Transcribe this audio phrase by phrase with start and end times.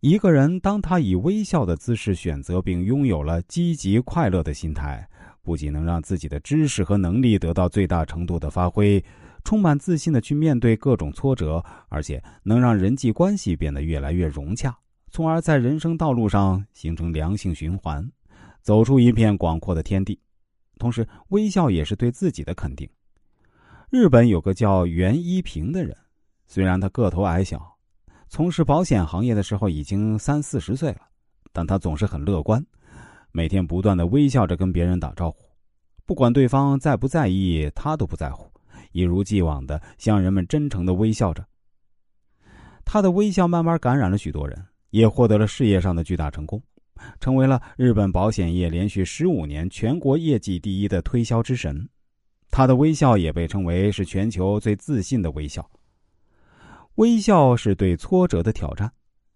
[0.00, 5.08] 一个人当他以微笑的姿势选择并拥有了积极快乐的心态，
[5.42, 9.04] 不仅能让自己的知识和能力得到最大程度的发挥，
[9.42, 14.78] 充满自信的去面对各种挫折，而且能让人际关系变得越来越融洽，
[15.10, 18.08] 从而在人生道路上形成良性循环，
[18.62, 20.20] 走出一片广阔的天地。
[20.78, 22.88] 同时，微笑也是对自己的肯定。
[23.90, 25.96] 日本有个叫袁一平的人，
[26.46, 27.77] 虽然他个头矮小。
[28.30, 31.00] 从事保险行业的时候已经三四十岁了，
[31.50, 32.64] 但他总是很乐观，
[33.32, 35.38] 每天不断的微笑着跟别人打招呼，
[36.04, 38.46] 不管对方在不在意，他都不在乎，
[38.92, 41.42] 一如既往的向人们真诚的微笑着。
[42.84, 46.62] 他的微笑慢慢感染了许多人，也获得了事业上的巨大成功，
[47.20, 51.88] 成为了日本保险业连续十五年全国业绩第一的推销之神。
[52.50, 55.66] 他的微笑也被称为是全球最自信的微笑。
[56.98, 58.90] 微笑是对挫折的挑战，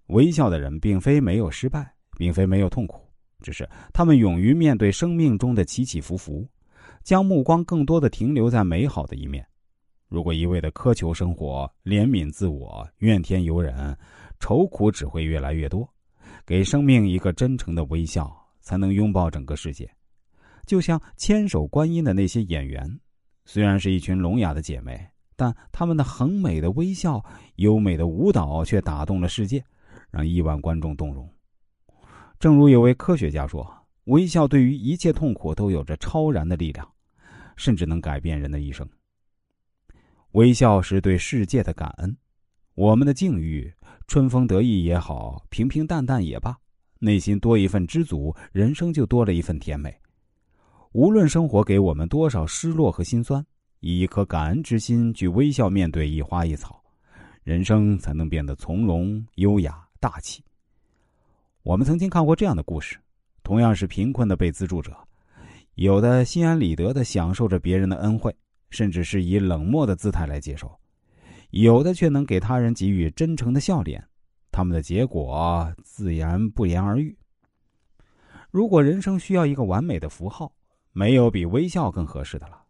[0.06, 3.08] 微笑的人并非没有失败，并非没有痛苦，
[3.40, 6.44] 只是他们勇于面对生命中的起起伏伏，
[7.04, 9.46] 将目光更多的停留在美好的一面。
[10.08, 13.96] 如果一味的苛求生活、怜悯自我、怨天尤人，
[14.40, 15.88] 愁苦只会越来越多。
[16.44, 19.88] 给生命一个真诚的微笑，才能拥抱整个世界。
[20.66, 22.90] 就像千手观音的那些演员，
[23.44, 25.11] 虽然是一群聋哑的姐妹。
[25.36, 27.24] 但他们的很美的微笑、
[27.56, 29.64] 优美的舞蹈却打动了世界，
[30.10, 31.28] 让亿万观众动容。
[32.38, 33.68] 正如有位科学家说
[34.04, 36.86] ：“微笑对于一切痛苦都有着超然的力量，
[37.56, 38.88] 甚至能改变人的一生。”
[40.32, 42.16] 微笑是对世界的感恩。
[42.74, 43.72] 我们的境遇，
[44.06, 46.56] 春风得意也好，平平淡淡也罢，
[46.98, 49.94] 内心多一份知足，人生就多了一份甜美。
[50.92, 53.44] 无论生活给我们多少失落和心酸。
[53.82, 56.80] 以一颗感恩之心去微笑面对一花一草，
[57.42, 60.40] 人生才能变得从容、优雅、大气。
[61.64, 62.96] 我们曾经看过这样的故事：
[63.42, 64.96] 同样是贫困的被资助者，
[65.74, 68.32] 有的心安理得的享受着别人的恩惠，
[68.70, 70.68] 甚至是以冷漠的姿态来接受；
[71.50, 74.00] 有的却能给他人给予真诚的笑脸，
[74.52, 77.18] 他们的结果自然不言而喻。
[78.52, 80.52] 如果人生需要一个完美的符号，
[80.92, 82.61] 没有比微笑更合适的了。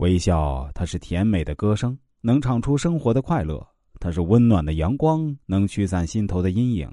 [0.00, 3.58] 微笑，它是甜美的歌声，能唱出生活的快乐；
[3.98, 6.88] 它是温暖的阳光，能驱散心头的阴影；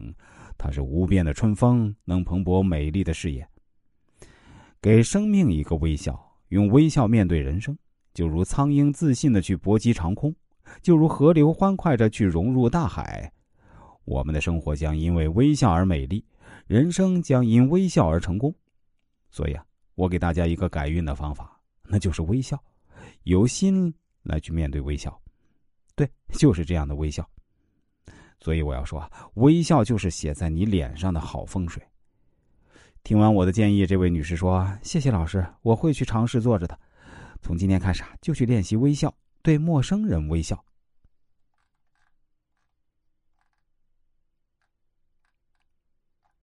[0.57, 3.47] 它是无边的春风，能蓬勃美丽的事业。
[4.81, 7.77] 给生命一个微笑，用微笑面对人生，
[8.13, 10.35] 就如苍鹰自信的去搏击长空，
[10.81, 13.31] 就如河流欢快着去融入大海。
[14.03, 16.25] 我们的生活将因为微笑而美丽，
[16.67, 18.53] 人生将因微笑而成功。
[19.29, 19.63] 所以啊，
[19.95, 22.61] 我给大家一个改运的方法，那就是微笑。
[23.27, 23.93] 由心
[24.23, 25.21] 来去面对微笑，
[25.95, 27.29] 对，就是这样的微笑。
[28.39, 31.83] 所以我要说，微笑就是写在你脸上的好风水。
[33.03, 36.79] 听完我的建议，这位女士说：“谢谢老师，我会去尝试做着的。
[37.41, 40.63] 从今天开始啊，就去练习微笑，对陌生人微笑。”